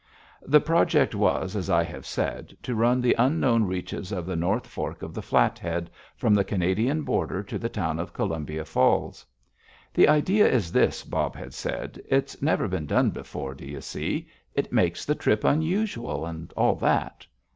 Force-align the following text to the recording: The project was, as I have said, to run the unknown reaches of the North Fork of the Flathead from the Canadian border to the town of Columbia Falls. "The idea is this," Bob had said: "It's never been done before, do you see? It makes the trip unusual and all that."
The 0.41 0.59
project 0.59 1.13
was, 1.13 1.55
as 1.55 1.69
I 1.69 1.83
have 1.83 2.07
said, 2.07 2.57
to 2.63 2.73
run 2.73 3.01
the 3.01 3.13
unknown 3.19 3.65
reaches 3.65 4.11
of 4.11 4.25
the 4.25 4.35
North 4.35 4.65
Fork 4.65 5.03
of 5.03 5.13
the 5.13 5.21
Flathead 5.21 5.91
from 6.15 6.33
the 6.33 6.43
Canadian 6.43 7.03
border 7.03 7.43
to 7.43 7.59
the 7.59 7.69
town 7.69 7.99
of 7.99 8.11
Columbia 8.11 8.65
Falls. 8.65 9.23
"The 9.93 10.07
idea 10.09 10.49
is 10.49 10.71
this," 10.71 11.03
Bob 11.03 11.35
had 11.35 11.53
said: 11.53 12.01
"It's 12.09 12.41
never 12.41 12.67
been 12.67 12.87
done 12.87 13.11
before, 13.11 13.53
do 13.53 13.63
you 13.67 13.79
see? 13.81 14.27
It 14.55 14.73
makes 14.73 15.05
the 15.05 15.13
trip 15.13 15.43
unusual 15.43 16.25
and 16.25 16.51
all 16.57 16.73
that." 16.77 17.27